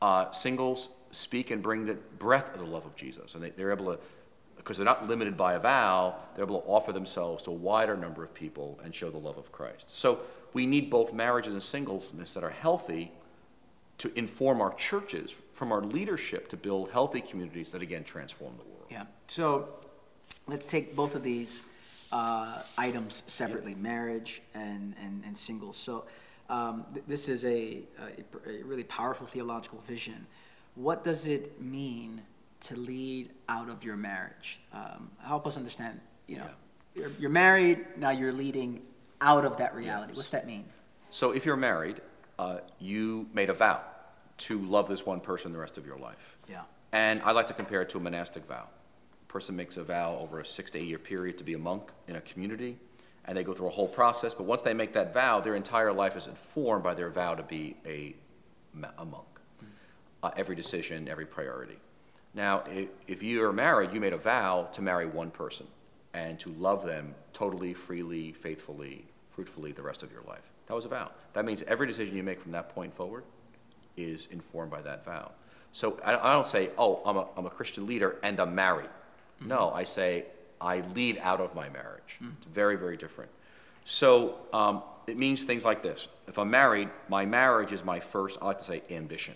Uh, 0.00 0.30
singles 0.30 0.90
speak 1.10 1.50
and 1.50 1.62
bring 1.62 1.86
the 1.86 1.94
breath 1.94 2.52
of 2.54 2.60
the 2.60 2.66
love 2.66 2.86
of 2.86 2.94
Jesus. 2.94 3.34
And 3.34 3.42
they, 3.42 3.50
they're 3.50 3.72
able 3.72 3.86
to, 3.86 3.98
because 4.56 4.76
they're 4.76 4.84
not 4.84 5.08
limited 5.08 5.36
by 5.36 5.54
a 5.54 5.58
vow, 5.58 6.16
they're 6.34 6.44
able 6.44 6.60
to 6.60 6.66
offer 6.66 6.92
themselves 6.92 7.44
to 7.44 7.50
a 7.50 7.54
wider 7.54 7.96
number 7.96 8.22
of 8.22 8.34
people 8.34 8.78
and 8.84 8.94
show 8.94 9.10
the 9.10 9.18
love 9.18 9.38
of 9.38 9.50
Christ. 9.50 9.90
So 9.90 10.20
we 10.52 10.66
need 10.66 10.90
both 10.90 11.12
marriages 11.12 11.52
and 11.52 11.62
singleness 11.62 12.34
that 12.34 12.44
are 12.44 12.50
healthy 12.50 13.12
to 13.98 14.16
inform 14.16 14.60
our 14.60 14.72
churches, 14.74 15.34
from 15.52 15.72
our 15.72 15.82
leadership 15.82 16.48
to 16.48 16.56
build 16.56 16.90
healthy 16.90 17.20
communities 17.20 17.72
that 17.72 17.82
again 17.82 18.04
transform 18.04 18.56
the 18.56 18.64
world. 18.64 18.86
Yeah. 18.90 19.04
So 19.26 19.68
let's 20.46 20.66
take 20.66 20.94
both 20.94 21.16
of 21.16 21.22
these 21.24 21.64
uh, 22.12 22.62
items 22.76 23.22
separately 23.26 23.74
marriage 23.74 24.42
and, 24.54 24.94
and, 25.02 25.24
and 25.26 25.36
singles. 25.36 25.76
So 25.76 26.04
um, 26.48 26.84
th- 26.92 27.04
this 27.06 27.28
is 27.28 27.44
a, 27.44 27.82
a, 27.98 28.50
a, 28.50 28.62
really 28.62 28.84
powerful 28.84 29.26
theological 29.26 29.80
vision. 29.80 30.26
What 30.74 31.04
does 31.04 31.26
it 31.26 31.60
mean 31.60 32.22
to 32.60 32.76
lead 32.76 33.30
out 33.48 33.68
of 33.68 33.84
your 33.84 33.96
marriage? 33.96 34.60
Um, 34.72 35.10
help 35.22 35.46
us 35.46 35.56
understand. 35.56 36.00
You 36.26 36.38
know, 36.38 36.44
yeah. 36.94 37.02
you're, 37.02 37.12
you're, 37.18 37.30
married, 37.30 37.84
now 37.96 38.10
you're 38.10 38.32
leading 38.32 38.82
out 39.20 39.44
of 39.44 39.56
that 39.58 39.74
reality. 39.74 40.12
Yes. 40.12 40.16
What's 40.16 40.30
that 40.30 40.46
mean? 40.46 40.64
So 41.10 41.32
if 41.32 41.44
you're 41.44 41.56
married, 41.56 42.00
uh, 42.38 42.58
you 42.78 43.28
made 43.32 43.50
a 43.50 43.54
vow 43.54 43.80
to 44.38 44.58
love 44.60 44.88
this 44.88 45.04
one 45.04 45.20
person 45.20 45.52
the 45.52 45.58
rest 45.58 45.78
of 45.78 45.86
your 45.86 45.98
life. 45.98 46.38
Yeah. 46.48 46.62
And 46.92 47.20
I 47.22 47.32
like 47.32 47.48
to 47.48 47.54
compare 47.54 47.82
it 47.82 47.88
to 47.90 47.98
a 47.98 48.00
monastic 48.00 48.46
vow. 48.46 48.68
A 49.22 49.32
person 49.32 49.56
makes 49.56 49.76
a 49.76 49.82
vow 49.82 50.16
over 50.20 50.40
a 50.40 50.46
six 50.46 50.70
to 50.72 50.78
eight 50.78 50.86
year 50.86 50.98
period 50.98 51.38
to 51.38 51.44
be 51.44 51.54
a 51.54 51.58
monk 51.58 51.90
in 52.06 52.16
a 52.16 52.20
community, 52.20 52.78
and 53.28 53.36
they 53.36 53.44
go 53.44 53.52
through 53.52 53.66
a 53.66 53.70
whole 53.70 53.86
process. 53.86 54.32
But 54.32 54.46
once 54.46 54.62
they 54.62 54.72
make 54.72 54.94
that 54.94 55.12
vow, 55.12 55.38
their 55.38 55.54
entire 55.54 55.92
life 55.92 56.16
is 56.16 56.26
informed 56.26 56.82
by 56.82 56.94
their 56.94 57.10
vow 57.10 57.34
to 57.34 57.42
be 57.42 57.76
a, 57.86 58.16
a 58.96 59.04
monk. 59.04 59.26
Uh, 60.22 60.30
every 60.36 60.56
decision, 60.56 61.06
every 61.08 61.26
priority. 61.26 61.76
Now, 62.34 62.64
if 63.06 63.22
you 63.22 63.44
are 63.44 63.52
married, 63.52 63.92
you 63.92 64.00
made 64.00 64.14
a 64.14 64.18
vow 64.18 64.68
to 64.72 64.82
marry 64.82 65.06
one 65.06 65.30
person 65.30 65.66
and 66.14 66.38
to 66.40 66.48
love 66.52 66.86
them 66.86 67.14
totally, 67.32 67.74
freely, 67.74 68.32
faithfully, 68.32 69.04
fruitfully 69.30 69.72
the 69.72 69.82
rest 69.82 70.02
of 70.02 70.10
your 70.10 70.22
life. 70.22 70.50
That 70.66 70.74
was 70.74 70.86
a 70.86 70.88
vow. 70.88 71.10
That 71.34 71.44
means 71.44 71.62
every 71.68 71.86
decision 71.86 72.16
you 72.16 72.22
make 72.22 72.40
from 72.40 72.52
that 72.52 72.70
point 72.70 72.94
forward 72.94 73.24
is 73.96 74.28
informed 74.30 74.70
by 74.70 74.80
that 74.82 75.04
vow. 75.04 75.32
So 75.72 76.00
I, 76.02 76.16
I 76.16 76.32
don't 76.32 76.48
say, 76.48 76.70
oh, 76.78 77.02
I'm 77.04 77.18
a, 77.18 77.26
I'm 77.36 77.46
a 77.46 77.50
Christian 77.50 77.86
leader 77.86 78.16
and 78.22 78.40
I'm 78.40 78.54
married. 78.54 78.88
Mm-hmm. 79.40 79.48
No, 79.48 79.70
I 79.70 79.84
say, 79.84 80.24
I 80.60 80.80
lead 80.94 81.18
out 81.22 81.40
of 81.40 81.54
my 81.54 81.68
marriage. 81.68 82.16
Mm-hmm. 82.16 82.32
It's 82.38 82.46
very, 82.46 82.76
very 82.76 82.96
different. 82.96 83.30
So 83.84 84.36
um, 84.52 84.82
it 85.06 85.16
means 85.16 85.44
things 85.44 85.64
like 85.64 85.82
this. 85.82 86.08
If 86.26 86.38
I'm 86.38 86.50
married, 86.50 86.88
my 87.08 87.24
marriage 87.24 87.72
is 87.72 87.84
my 87.84 88.00
first, 88.00 88.38
I 88.42 88.46
like 88.46 88.58
to 88.58 88.64
say, 88.64 88.82
ambition. 88.90 89.34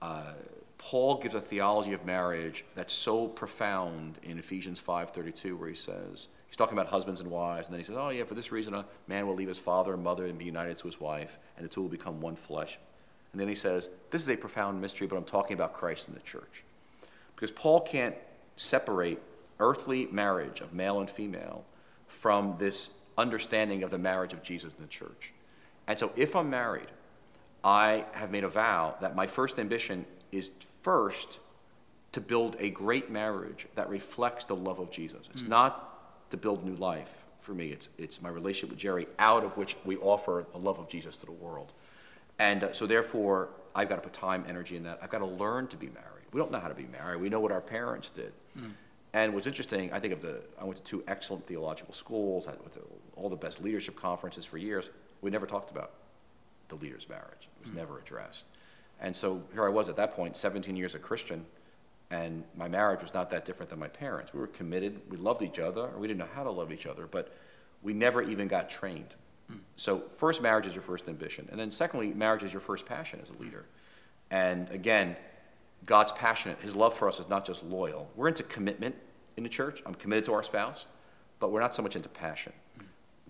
Uh, 0.00 0.32
Paul 0.78 1.16
gives 1.16 1.34
a 1.34 1.40
theology 1.40 1.94
of 1.94 2.04
marriage 2.04 2.64
that's 2.74 2.92
so 2.92 3.26
profound 3.26 4.18
in 4.22 4.38
Ephesians 4.38 4.78
5:32 4.78 5.56
where 5.56 5.68
he 5.68 5.74
says, 5.74 6.28
he's 6.46 6.56
talking 6.56 6.76
about 6.76 6.88
husbands 6.88 7.22
and 7.22 7.30
wives, 7.30 7.68
and 7.68 7.72
then 7.74 7.80
he 7.80 7.84
says, 7.84 7.96
oh 7.96 8.10
yeah, 8.10 8.24
for 8.24 8.34
this 8.34 8.52
reason 8.52 8.74
a 8.74 8.84
man 9.08 9.26
will 9.26 9.34
leave 9.34 9.48
his 9.48 9.58
father 9.58 9.94
and 9.94 10.04
mother 10.04 10.26
and 10.26 10.38
be 10.38 10.44
united 10.44 10.76
to 10.78 10.86
his 10.86 11.00
wife, 11.00 11.38
and 11.56 11.64
the 11.64 11.70
two 11.70 11.80
will 11.80 11.88
become 11.88 12.20
one 12.20 12.36
flesh. 12.36 12.78
And 13.32 13.40
then 13.40 13.48
he 13.48 13.54
says, 13.54 13.88
this 14.10 14.22
is 14.22 14.28
a 14.28 14.36
profound 14.36 14.80
mystery, 14.80 15.06
but 15.06 15.16
I'm 15.16 15.24
talking 15.24 15.54
about 15.54 15.72
Christ 15.72 16.06
and 16.08 16.16
the 16.16 16.20
church. 16.20 16.62
Because 17.34 17.50
Paul 17.50 17.80
can't 17.80 18.14
separate 18.56 19.20
earthly 19.60 20.06
marriage 20.06 20.60
of 20.60 20.72
male 20.72 21.00
and 21.00 21.08
female 21.08 21.64
from 22.06 22.56
this 22.58 22.90
understanding 23.16 23.82
of 23.82 23.90
the 23.90 23.98
marriage 23.98 24.32
of 24.32 24.42
Jesus 24.42 24.74
and 24.74 24.82
the 24.82 24.88
church. 24.90 25.32
And 25.86 25.98
so 25.98 26.12
if 26.16 26.34
I'm 26.34 26.50
married, 26.50 26.88
I 27.62 28.04
have 28.12 28.30
made 28.30 28.44
a 28.44 28.48
vow 28.48 28.96
that 29.00 29.14
my 29.14 29.26
first 29.26 29.58
ambition 29.58 30.04
is 30.32 30.50
first 30.82 31.38
to 32.12 32.20
build 32.20 32.56
a 32.60 32.70
great 32.70 33.10
marriage 33.10 33.66
that 33.74 33.88
reflects 33.88 34.44
the 34.44 34.56
love 34.56 34.78
of 34.78 34.90
Jesus. 34.90 35.28
It's 35.32 35.44
mm. 35.44 35.48
not 35.48 36.30
to 36.30 36.36
build 36.36 36.64
new 36.64 36.76
life 36.76 37.24
for 37.44 37.52
me, 37.52 37.68
it's, 37.68 37.90
it's 37.98 38.22
my 38.22 38.30
relationship 38.30 38.70
with 38.70 38.78
Geri, 38.78 39.06
out 39.18 39.44
of 39.44 39.56
which 39.58 39.76
we 39.84 39.98
offer 39.98 40.46
the 40.50 40.58
love 40.58 40.78
of 40.78 40.88
Jesus 40.88 41.18
to 41.18 41.26
the 41.26 41.32
world. 41.32 41.72
And 42.38 42.64
uh, 42.64 42.72
so, 42.72 42.86
therefore, 42.86 43.50
I've 43.74 43.88
got 43.88 43.96
to 43.96 44.00
put 44.00 44.14
time, 44.14 44.44
energy 44.48 44.76
in 44.76 44.82
that. 44.84 44.98
I've 45.02 45.10
got 45.10 45.18
to 45.18 45.26
learn 45.26 45.66
to 45.68 45.76
be 45.76 45.88
married. 45.88 46.24
We 46.32 46.40
don't 46.40 46.50
know 46.50 46.58
how 46.58 46.68
to 46.68 46.74
be 46.74 46.86
married. 46.86 47.20
We 47.20 47.28
know 47.28 47.40
what 47.40 47.52
our 47.52 47.60
parents 47.60 48.08
did. 48.08 48.32
Mm. 48.58 48.70
And 49.14 49.32
what's 49.32 49.46
interesting, 49.46 49.90
I 49.92 50.00
think 50.00 50.12
of 50.12 50.20
the, 50.20 50.42
I 50.60 50.64
went 50.64 50.76
to 50.76 50.82
two 50.82 51.02
excellent 51.08 51.46
theological 51.46 51.94
schools, 51.94 52.46
I 52.46 52.50
went 52.50 52.72
to 52.72 52.80
all 53.16 53.30
the 53.30 53.36
best 53.36 53.62
leadership 53.62 53.96
conferences 53.96 54.44
for 54.44 54.58
years. 54.58 54.90
We 55.22 55.30
never 55.30 55.46
talked 55.46 55.70
about 55.70 55.92
the 56.68 56.74
leader's 56.74 57.08
marriage. 57.08 57.48
It 57.56 57.62
was 57.62 57.70
mm. 57.70 57.76
never 57.76 57.98
addressed. 57.98 58.46
And 59.00 59.14
so 59.14 59.42
here 59.52 59.64
I 59.64 59.70
was 59.70 59.88
at 59.88 59.96
that 59.96 60.14
point, 60.14 60.36
17 60.36 60.76
years 60.76 60.94
a 60.94 60.98
Christian, 60.98 61.46
and 62.10 62.44
my 62.56 62.68
marriage 62.68 63.00
was 63.00 63.14
not 63.14 63.30
that 63.30 63.46
different 63.46 63.70
than 63.70 63.78
my 63.78 63.88
parents. 63.88 64.34
We 64.34 64.40
were 64.40 64.48
committed, 64.48 65.00
we 65.08 65.16
loved 65.16 65.42
each 65.42 65.58
other, 65.58 65.88
we 65.96 66.06
didn't 66.06 66.18
know 66.18 66.28
how 66.34 66.42
to 66.42 66.50
love 66.50 66.70
each 66.72 66.86
other, 66.86 67.06
but 67.06 67.32
we 67.82 67.94
never 67.94 68.20
even 68.20 68.48
got 68.48 68.68
trained 68.68 69.14
so, 69.76 70.04
first, 70.16 70.42
marriage 70.42 70.66
is 70.66 70.74
your 70.74 70.82
first 70.82 71.08
ambition. 71.08 71.48
And 71.50 71.58
then, 71.58 71.70
secondly, 71.70 72.12
marriage 72.12 72.42
is 72.42 72.52
your 72.52 72.60
first 72.60 72.86
passion 72.86 73.20
as 73.22 73.28
a 73.28 73.42
leader. 73.42 73.66
And 74.30 74.70
again, 74.70 75.16
God's 75.86 76.12
passionate. 76.12 76.58
His 76.60 76.76
love 76.76 76.94
for 76.94 77.08
us 77.08 77.18
is 77.20 77.28
not 77.28 77.44
just 77.44 77.64
loyal. 77.64 78.10
We're 78.16 78.28
into 78.28 78.42
commitment 78.44 78.94
in 79.36 79.42
the 79.42 79.48
church. 79.48 79.82
I'm 79.84 79.94
committed 79.94 80.24
to 80.24 80.32
our 80.32 80.42
spouse, 80.42 80.86
but 81.40 81.50
we're 81.50 81.60
not 81.60 81.74
so 81.74 81.82
much 81.82 81.96
into 81.96 82.08
passion. 82.08 82.52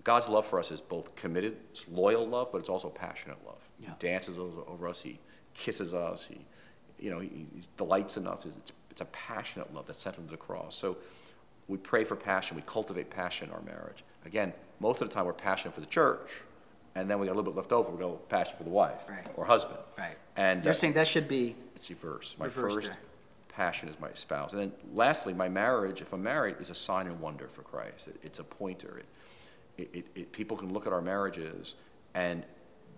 God's 0.03 0.29
love 0.29 0.45
for 0.45 0.59
us 0.59 0.69
is 0.69 0.81
both 0.81 1.15
committed, 1.15 1.57
it's 1.71 1.87
loyal 1.87 2.27
love, 2.27 2.51
but 2.51 2.59
it's 2.59 2.69
also 2.69 2.89
passionate 2.89 3.37
love. 3.43 3.57
Yeah. 3.79 3.89
He 3.89 3.95
dances 4.07 4.37
over 4.37 4.87
us, 4.87 5.01
he 5.01 5.19
kisses 5.55 5.95
us, 5.95 6.27
he, 6.27 6.45
you 6.99 7.09
know, 7.09 7.19
he, 7.19 7.27
he 7.27 7.61
delights 7.75 8.15
in 8.15 8.27
us. 8.27 8.45
It's, 8.45 8.71
it's 8.91 9.01
a 9.01 9.05
passionate 9.05 9.73
love 9.73 9.87
that's 9.87 9.99
centered 9.99 10.21
on 10.21 10.27
the 10.27 10.37
cross. 10.37 10.75
So 10.75 10.97
we 11.67 11.79
pray 11.79 12.03
for 12.03 12.15
passion, 12.15 12.55
we 12.55 12.61
cultivate 12.67 13.09
passion 13.09 13.49
in 13.49 13.55
our 13.55 13.61
marriage. 13.61 14.03
Again, 14.25 14.53
most 14.79 15.01
of 15.01 15.09
the 15.09 15.13
time 15.13 15.25
we're 15.25 15.33
passionate 15.33 15.73
for 15.73 15.81
the 15.81 15.87
church, 15.87 16.41
and 16.95 17.09
then 17.09 17.19
we 17.19 17.27
got 17.27 17.33
a 17.33 17.37
little 17.37 17.51
bit 17.51 17.57
left 17.57 17.71
over, 17.71 17.91
we 17.91 17.99
go 17.99 18.13
passion 18.29 18.55
for 18.57 18.63
the 18.63 18.69
wife 18.69 19.03
right. 19.09 19.27
or 19.35 19.45
husband. 19.45 19.79
Right. 19.97 20.15
And 20.37 20.63
you're 20.63 20.71
uh, 20.71 20.73
saying 20.73 20.93
that 20.93 21.07
should 21.07 21.27
be 21.27 21.55
it's 21.75 21.89
reverse. 21.89 22.35
My 22.39 22.49
first 22.49 22.91
there. 22.91 22.99
passion 23.49 23.89
is 23.89 23.99
my 23.99 24.09
spouse, 24.13 24.53
and 24.53 24.61
then 24.61 24.71
lastly, 24.93 25.33
my 25.33 25.49
marriage, 25.49 26.01
if 26.01 26.13
I'm 26.13 26.23
married, 26.23 26.55
is 26.59 26.69
a 26.69 26.75
sign 26.75 27.07
and 27.07 27.19
wonder 27.19 27.47
for 27.47 27.61
Christ. 27.63 28.07
It, 28.07 28.15
it's 28.23 28.39
a 28.39 28.43
pointer. 28.43 29.01
It, 29.77 29.89
it, 29.93 30.05
it, 30.15 30.31
people 30.31 30.55
can 30.55 30.71
look 30.73 30.87
at 30.87 30.93
our 30.93 31.01
marriages, 31.01 31.75
and 32.13 32.43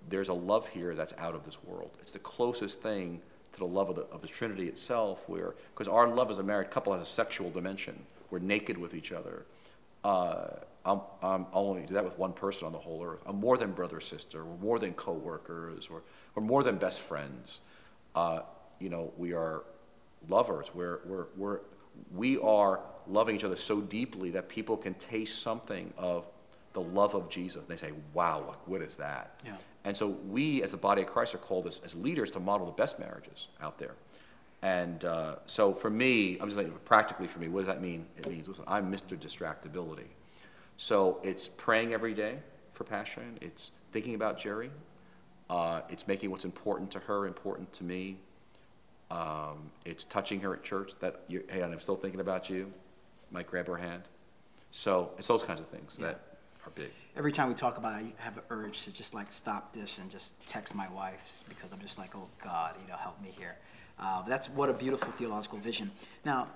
there's 0.10 0.30
a 0.30 0.34
love 0.34 0.68
here 0.68 0.96
that's 0.96 1.14
out 1.18 1.36
of 1.36 1.44
this 1.44 1.58
world. 1.64 1.92
It's 2.02 2.12
the 2.12 2.20
closest 2.20 2.82
thing 2.82 3.20
to 3.54 3.60
the 3.60 3.66
love 3.66 3.90
of 3.90 3.96
the, 3.96 4.04
of 4.04 4.22
the 4.22 4.28
Trinity 4.28 4.68
itself, 4.68 5.28
where 5.28 5.56
because 5.74 5.88
our 5.88 6.08
love 6.08 6.30
as 6.30 6.38
a 6.38 6.44
married 6.44 6.70
couple 6.70 6.94
has 6.94 7.02
a 7.02 7.06
sexual 7.06 7.50
dimension. 7.50 8.00
We're 8.30 8.40
naked 8.40 8.78
with 8.78 8.94
each 8.94 9.12
other. 9.12 9.46
Uh, 10.04 10.48
I'm, 10.88 11.02
I'm, 11.22 11.46
I'll 11.54 11.66
only 11.66 11.86
do 11.86 11.94
that 11.96 12.06
with 12.06 12.18
one 12.18 12.32
person 12.32 12.66
on 12.66 12.72
the 12.72 12.78
whole 12.78 13.04
earth. 13.04 13.20
I'm 13.26 13.40
more 13.40 13.58
than 13.58 13.74
brother, 13.74 13.98
or 13.98 14.02
sister. 14.02 14.46
We're 14.46 14.58
more 14.58 14.80
than 14.80 14.94
co-workers. 14.94 15.90
We're, 15.90 16.02
we're 16.34 16.44
more 16.44 16.64
than 16.64 16.78
best 16.78 17.02
friends. 17.02 17.60
Uh, 18.16 18.42
you 18.80 18.90
know, 18.90 19.12
we 19.18 19.34
are 19.34 19.64
lovers. 20.30 20.74
We're, 20.74 21.00
we're, 21.06 21.26
we're, 21.36 21.60
we 22.16 22.38
are 22.38 22.80
loving 23.08 23.36
each 23.36 23.44
other 23.44 23.58
so 23.58 23.82
deeply 23.82 24.32
that 24.32 24.48
people 24.48 24.78
can 24.78 24.94
taste 24.94 25.42
something 25.42 25.94
of 25.98 26.26
the 26.72 26.82
love 26.82 27.16
of 27.16 27.30
Jesus. 27.30 27.62
And 27.62 27.68
they 27.68 27.76
say, 27.76 27.92
wow, 28.14 28.44
what, 28.46 28.68
what 28.68 28.82
is 28.82 28.96
that? 28.98 29.42
Yeah. 29.46 29.56
And 29.84 29.96
so 29.96 30.08
we, 30.08 30.64
as 30.64 30.72
the 30.72 30.78
body 30.78 31.02
of 31.02 31.08
Christ, 31.08 31.36
are 31.36 31.40
called 31.40 31.68
as, 31.68 31.82
as 31.84 31.96
leaders 31.96 32.32
to 32.32 32.40
model 32.40 32.66
the 32.66 32.74
best 32.74 32.98
marriages 32.98 33.50
out 33.62 33.78
there. 33.78 33.96
And 34.62 35.04
uh, 35.04 35.36
so 35.46 35.74
for 35.74 35.90
me, 35.90 36.38
I'm 36.40 36.48
just 36.48 36.58
like, 36.58 36.86
practically 36.86 37.28
for 37.28 37.40
me, 37.40 37.48
what 37.48 37.62
does 37.62 37.68
that 37.68 37.82
mean? 37.82 38.06
It 38.18 38.28
means, 38.30 38.48
listen, 38.48 38.64
I'm 38.68 38.92
Mr. 38.92 39.18
Distractibility. 39.18 40.08
So 40.78 41.20
it's 41.24 41.48
praying 41.48 41.94
every 41.94 42.14
day 42.14 42.38
for 42.72 42.84
passion. 42.84 43.38
It's 43.42 43.72
thinking 43.92 44.16
about 44.16 44.40
Geri. 44.40 44.70
Uh, 45.50 45.82
it's 45.90 46.08
making 46.08 46.30
what's 46.30 46.46
important 46.46 46.92
to 46.92 47.00
her 47.00 47.26
important 47.26 47.72
to 47.74 47.84
me. 47.84 48.18
Um, 49.10 49.72
it's 49.86 50.04
touching 50.04 50.40
her 50.42 50.54
at 50.54 50.64
church 50.64 50.94
that, 51.00 51.22
you, 51.28 51.44
hey, 51.50 51.64
I'm 51.64 51.80
still 51.80 51.96
thinking 51.96 52.20
about 52.20 52.50
you. 52.50 52.72
Might 53.32 53.48
grab 53.48 53.68
her 53.68 53.78
hand. 53.78 54.04
So 54.72 55.12
it's 55.18 55.28
those 55.28 55.44
kinds 55.44 55.60
of 55.60 55.68
things 55.68 55.96
Yeah. 55.98 56.08
that 56.08 56.20
are 56.66 56.72
big. 56.76 56.92
Every 57.16 57.32
time 57.32 57.48
we 57.50 57.56
talk 57.56 57.78
about 57.78 58.00
it, 58.02 58.06
I 58.20 58.22
have 58.24 58.38
an 58.38 58.44
urge 58.50 58.84
to 58.84 58.92
just 58.92 59.14
like 59.14 59.32
stop 59.34 59.74
this 59.74 59.98
and 59.98 60.12
just 60.12 60.34
text 60.46 60.76
my 60.76 60.90
wife 60.90 61.42
because 61.50 61.74
I'm 61.74 61.80
just 61.80 61.98
like, 61.98 62.16
oh 62.16 62.28
God, 62.44 62.76
you 62.82 62.88
know, 62.88 62.98
help 62.98 63.20
me 63.22 63.30
here. 63.38 63.56
Uh, 64.00 64.22
but 64.22 64.30
that's 64.30 64.50
what 64.50 64.70
a 64.70 64.74
beautiful 64.74 65.12
theological 65.14 65.58
vision. 65.58 65.90
Now, 66.26 66.50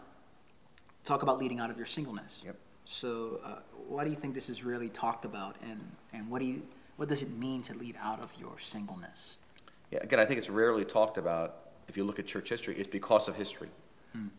talk 1.04 1.24
about 1.24 1.40
leading 1.40 1.60
out 1.60 1.72
of 1.72 1.78
your 1.78 1.86
singleness. 1.88 2.44
Yep. 2.46 2.58
So, 2.86 3.40
uh, 3.44 3.56
why 3.88 4.04
do 4.04 4.10
you 4.10 4.16
think 4.16 4.34
this 4.34 4.50
is 4.50 4.64
really 4.64 4.90
talked 4.90 5.26
about, 5.26 5.56
and, 5.64 5.80
and 6.14 6.30
what 6.30 6.40
do 6.40 6.46
you, 6.46 6.62
what 6.98 7.10
does 7.10 7.22
it 7.22 7.32
mean 7.38 7.62
to 7.64 7.74
lead 7.74 7.96
out 8.02 8.20
of 8.20 8.32
your 8.40 8.58
singleness? 8.60 9.38
Yeah, 9.92 10.00
again, 10.02 10.20
I 10.20 10.26
think 10.26 10.40
it's 10.40 10.50
rarely 10.50 10.86
talked 10.86 11.18
about. 11.18 11.58
If 11.88 11.98
you 11.98 12.04
look 12.04 12.20
at 12.20 12.26
church 12.26 12.50
history, 12.50 12.76
it's 12.78 12.88
because 12.90 13.28
of 13.28 13.36
history, 13.36 13.70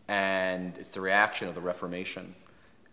and 0.07 0.77
it's 0.77 0.89
the 0.91 1.01
reaction 1.01 1.47
of 1.47 1.55
the 1.55 1.61
Reformation, 1.61 2.33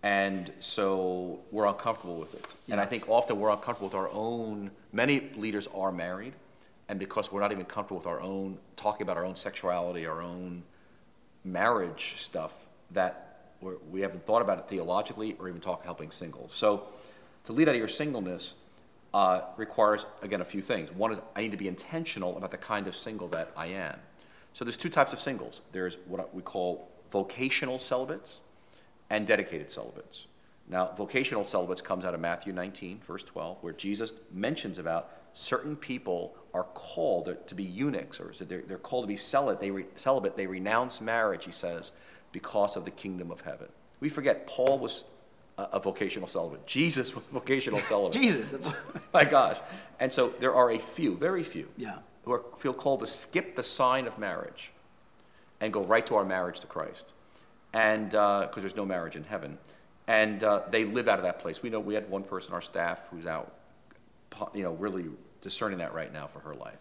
and 0.03 0.53
so 0.61 1.41
we're 1.51 1.67
uncomfortable 1.67 2.17
with 2.17 2.35
it. 2.35 2.47
And 2.69 2.81
I 2.81 2.87
think 2.87 3.09
often 3.09 3.39
we're 3.41 3.51
uncomfortable 3.51 3.89
with 3.89 3.95
our 3.95 4.11
own. 4.11 4.71
Many 4.93 5.31
leaders 5.37 5.69
are 5.75 5.93
married, 5.93 6.35
and 6.89 6.99
because 6.99 7.33
we're 7.33 7.41
not 7.41 7.53
even 7.53 7.65
comfortable 7.65 7.99
with 7.99 8.07
our 8.07 8.21
own 8.21 8.59
talking 8.77 9.03
about 9.03 9.17
our 9.17 9.25
own 9.25 9.37
sexuality, 9.37 10.07
our 10.07 10.21
own 10.21 10.63
marriage 11.45 12.15
stuff, 12.17 12.69
that 12.91 13.30
we 13.91 14.01
haven't 14.01 14.25
thought 14.25 14.43
about 14.43 14.59
it 14.59 14.69
theologically 14.69 15.37
or 15.39 15.49
even 15.49 15.61
talk 15.61 15.85
helping 15.85 16.11
singles. 16.11 16.53
So, 16.53 16.89
to 17.45 17.53
lead 17.53 17.69
out 17.69 17.75
of 17.75 17.79
your 17.79 17.89
singleness 17.89 18.55
uh, 19.13 19.43
requires, 19.57 20.07
again, 20.23 20.41
a 20.41 20.45
few 20.45 20.63
things. 20.63 20.91
One 20.93 21.13
is 21.13 21.21
I 21.35 21.41
need 21.41 21.51
to 21.51 21.57
be 21.57 21.69
intentional 21.69 22.37
about 22.37 22.51
the 22.51 22.59
kind 22.59 22.87
of 22.87 22.95
single 22.95 23.29
that 23.29 23.51
I 23.57 23.67
am. 23.67 23.99
So 24.53 24.65
there's 24.65 24.77
two 24.77 24.89
types 24.89 25.13
of 25.13 25.19
singles. 25.19 25.61
There's 25.73 25.99
what 26.07 26.35
we 26.35 26.43
call 26.43 26.89
vocational 27.11 27.79
celibates 27.79 28.41
and 29.09 29.27
dedicated 29.27 29.71
celibates. 29.71 30.27
Now, 30.69 30.93
vocational 30.97 31.45
celibates 31.45 31.81
comes 31.81 32.05
out 32.05 32.15
of 32.15 32.21
Matthew 32.21 32.53
19, 32.53 33.01
verse 33.05 33.25
12, 33.25 33.59
where 33.63 33.73
Jesus 33.73 34.13
mentions 34.33 34.79
about 34.79 35.11
certain 35.33 35.75
people 35.75 36.37
are 36.55 36.65
called 36.75 37.37
to 37.47 37.55
be 37.55 37.65
eunuchs, 37.65 38.21
or 38.21 38.33
they're, 38.45 38.79
called 38.79 39.05
to 39.05 39.09
be 39.09 39.17
celibate. 39.17 39.61
They, 39.61 39.85
celibate. 39.97 40.37
they 40.37 40.47
renounce 40.47 41.01
marriage, 41.01 41.45
he 41.45 41.53
says, 41.53 41.91
because 42.33 42.77
of 42.77 42.85
the 42.85 42.91
kingdom 42.91 43.31
of 43.31 43.41
heaven. 43.41 43.69
We 44.01 44.09
forget 44.09 44.47
Paul 44.47 44.79
was 44.79 45.05
a, 45.59 45.63
a 45.73 45.81
vocational 45.81 46.29
celibate. 46.29 46.67
Jesus 46.67 47.15
was 47.15 47.25
a 47.31 47.35
vocational 47.35 47.81
celibate. 47.93 48.21
Jesus. 48.21 48.73
My 49.13 49.25
gosh. 49.25 49.59
And 49.99 50.13
so 50.13 50.33
there 50.41 50.55
are 50.55 50.71
a 50.71 50.79
few, 50.79 51.17
very 51.17 51.43
few, 51.43 51.69
Yeah. 51.77 51.97
who 52.25 52.33
are, 52.33 52.43
feel 52.57 52.73
called 52.73 53.01
to 53.01 53.07
skip 53.07 53.57
the 53.57 53.63
sign 53.63 54.07
of 54.07 54.19
marriage 54.19 54.73
and 55.61 55.73
go 55.73 55.83
right 55.85 56.07
to 56.07 56.17
our 56.17 56.25
marriage 56.25 56.61
to 56.61 56.67
Christ. 56.67 57.13
And 57.73 58.11
because 58.11 58.57
there's 58.63 58.77
no 58.77 58.87
marriage 58.87 59.17
in 59.17 59.25
heaven. 59.25 59.59
And 60.09 60.43
uh, 60.43 60.63
they 60.71 60.85
live 60.85 61.07
out 61.07 61.19
of 61.19 61.25
that 61.25 61.39
place. 61.39 61.63
We 61.63 61.71
know 61.71 61.79
we 61.79 61.95
had 61.95 62.09
one 62.11 62.25
person, 62.25 62.53
our 62.53 62.61
staff, 62.63 63.03
who's 63.11 63.27
out, 63.27 63.53
you 64.55 64.63
know, 64.65 64.73
really 64.73 65.05
discerning 65.41 65.79
that 65.79 65.95
right 65.95 66.13
now 66.13 66.27
for 66.27 66.41
her 66.41 66.55
life. 66.55 66.79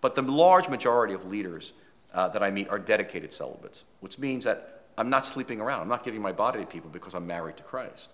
But 0.00 0.14
the 0.14 0.22
large 0.22 0.68
majority 0.68 1.12
of 1.12 1.26
leaders 1.26 1.74
uh, 2.14 2.28
that 2.28 2.42
I 2.42 2.50
meet 2.50 2.68
are 2.70 2.78
dedicated 2.78 3.34
celibates, 3.34 3.84
which 4.00 4.18
means 4.18 4.44
that 4.44 4.79
I'm 5.00 5.08
not 5.08 5.24
sleeping 5.24 5.62
around. 5.62 5.80
I'm 5.80 5.88
not 5.88 6.04
giving 6.04 6.20
my 6.20 6.32
body 6.32 6.60
to 6.60 6.66
people 6.66 6.90
because 6.90 7.14
I'm 7.14 7.26
married 7.26 7.56
to 7.56 7.62
Christ. 7.62 8.12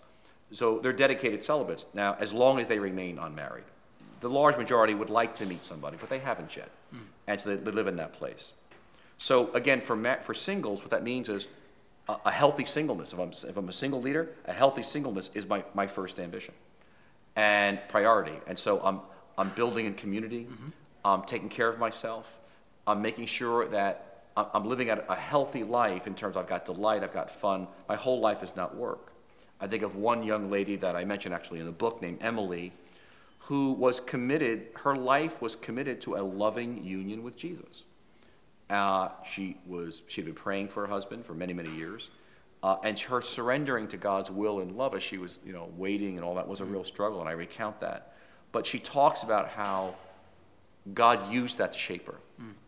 So 0.52 0.78
they're 0.78 0.92
dedicated 0.92 1.42
celibates. 1.42 1.88
Now, 1.94 2.16
as 2.20 2.32
long 2.32 2.60
as 2.60 2.68
they 2.68 2.78
remain 2.78 3.18
unmarried, 3.18 3.64
the 4.20 4.30
large 4.30 4.56
majority 4.56 4.94
would 4.94 5.10
like 5.10 5.34
to 5.34 5.46
meet 5.46 5.64
somebody, 5.64 5.96
but 6.00 6.08
they 6.08 6.20
haven't 6.20 6.54
yet. 6.54 6.70
Hmm. 6.92 6.98
And 7.26 7.40
so 7.40 7.48
they, 7.48 7.56
they 7.56 7.72
live 7.72 7.88
in 7.88 7.96
that 7.96 8.12
place. 8.12 8.54
So 9.18 9.52
again, 9.52 9.80
for, 9.80 9.96
ma- 9.96 10.20
for 10.20 10.32
singles, 10.32 10.80
what 10.80 10.90
that 10.90 11.02
means 11.02 11.28
is 11.28 11.48
a, 12.08 12.18
a 12.26 12.30
healthy 12.30 12.64
singleness. 12.64 13.12
If 13.12 13.18
I'm, 13.18 13.30
if 13.30 13.56
I'm 13.56 13.68
a 13.68 13.72
single 13.72 14.00
leader, 14.00 14.28
a 14.44 14.52
healthy 14.52 14.84
singleness 14.84 15.28
is 15.34 15.48
my, 15.48 15.64
my 15.74 15.88
first 15.88 16.20
ambition 16.20 16.54
and 17.34 17.80
priority. 17.88 18.38
And 18.46 18.56
so 18.56 18.80
I'm, 18.84 19.00
I'm 19.36 19.48
building 19.56 19.86
in 19.86 19.94
community, 19.94 20.44
mm-hmm. 20.44 20.68
I'm 21.04 21.22
taking 21.22 21.48
care 21.48 21.68
of 21.68 21.80
myself, 21.80 22.38
I'm 22.86 23.02
making 23.02 23.26
sure 23.26 23.66
that 23.70 24.05
I'm 24.36 24.64
living 24.64 24.90
a 24.90 25.14
healthy 25.14 25.64
life 25.64 26.06
in 26.06 26.14
terms 26.14 26.36
of 26.36 26.42
I've 26.42 26.48
got 26.48 26.66
delight, 26.66 27.02
I've 27.02 27.12
got 27.12 27.30
fun. 27.30 27.68
My 27.88 27.96
whole 27.96 28.20
life 28.20 28.42
is 28.42 28.54
not 28.54 28.76
work. 28.76 29.12
I 29.60 29.66
think 29.66 29.82
of 29.82 29.96
one 29.96 30.22
young 30.22 30.50
lady 30.50 30.76
that 30.76 30.94
I 30.94 31.04
mentioned 31.04 31.34
actually 31.34 31.60
in 31.60 31.66
the 31.66 31.72
book 31.72 32.02
named 32.02 32.18
Emily, 32.20 32.72
who 33.38 33.72
was 33.72 34.00
committed, 34.00 34.68
her 34.74 34.94
life 34.94 35.40
was 35.40 35.56
committed 35.56 36.00
to 36.02 36.16
a 36.16 36.22
loving 36.22 36.84
union 36.84 37.22
with 37.22 37.36
Jesus. 37.36 37.84
Uh, 38.68 39.08
she 39.24 39.56
was, 39.66 40.02
she'd 40.08 40.26
been 40.26 40.34
praying 40.34 40.68
for 40.68 40.86
her 40.86 40.92
husband 40.92 41.24
for 41.24 41.32
many, 41.32 41.54
many 41.54 41.70
years. 41.70 42.10
Uh, 42.62 42.76
and 42.82 42.98
her 42.98 43.22
surrendering 43.22 43.86
to 43.88 43.96
God's 43.96 44.30
will 44.30 44.60
and 44.60 44.76
love 44.76 44.94
as 44.94 45.02
she 45.02 45.16
was, 45.16 45.40
you 45.46 45.52
know, 45.52 45.70
waiting 45.76 46.16
and 46.16 46.24
all 46.24 46.34
that 46.34 46.48
was 46.48 46.60
a 46.60 46.64
real 46.64 46.84
struggle, 46.84 47.20
and 47.20 47.28
I 47.28 47.32
recount 47.32 47.80
that. 47.80 48.14
But 48.52 48.66
she 48.66 48.78
talks 48.78 49.22
about 49.22 49.48
how 49.48 49.94
God 50.92 51.32
used 51.32 51.58
that 51.58 51.72
to 51.72 51.78
shape 51.78 52.06
her. 52.08 52.18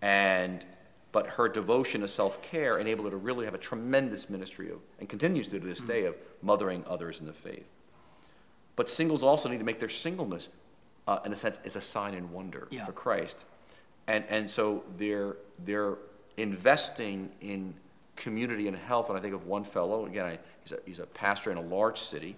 And, 0.00 0.64
but 1.12 1.26
her 1.26 1.48
devotion 1.48 2.02
to 2.02 2.08
self-care 2.08 2.78
enabled 2.78 3.06
her 3.06 3.10
to 3.10 3.16
really 3.16 3.44
have 3.44 3.54
a 3.54 3.58
tremendous 3.58 4.28
ministry 4.28 4.70
of, 4.70 4.78
and 4.98 5.08
continues 5.08 5.48
to 5.48 5.58
to 5.58 5.66
this 5.66 5.82
day, 5.82 6.04
of 6.04 6.14
mothering 6.42 6.84
others 6.86 7.20
in 7.20 7.26
the 7.26 7.32
faith. 7.32 7.66
But 8.76 8.88
singles 8.90 9.22
also 9.22 9.48
need 9.48 9.58
to 9.58 9.64
make 9.64 9.78
their 9.80 9.88
singleness, 9.88 10.50
uh, 11.06 11.18
in 11.24 11.32
a 11.32 11.36
sense, 11.36 11.58
as 11.64 11.76
a 11.76 11.80
sign 11.80 12.14
and 12.14 12.30
wonder 12.30 12.68
Yeah. 12.70 12.84
for 12.84 12.92
Christ. 12.92 13.44
And, 14.06 14.24
and 14.28 14.50
so 14.50 14.84
they're, 14.96 15.36
they're 15.64 15.96
investing 16.36 17.30
in 17.40 17.74
community 18.16 18.68
and 18.68 18.76
health. 18.76 19.08
And 19.08 19.18
I 19.18 19.20
think 19.20 19.34
of 19.34 19.46
one 19.46 19.64
fellow, 19.64 20.06
again, 20.06 20.26
I, 20.26 20.38
he's, 20.62 20.72
a, 20.72 20.78
he's 20.86 21.00
a 21.00 21.06
pastor 21.06 21.50
in 21.50 21.56
a 21.56 21.62
large 21.62 21.98
city, 21.98 22.36